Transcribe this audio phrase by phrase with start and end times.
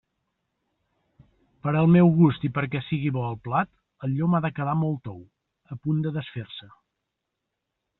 [1.67, 3.71] Per al meu gust i perquè sigui bo el plat,
[4.09, 5.25] el llom ha de quedar molt tou,
[5.79, 6.77] a punt de desfer-se.